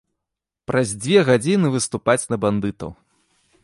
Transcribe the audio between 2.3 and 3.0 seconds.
на бандытаў.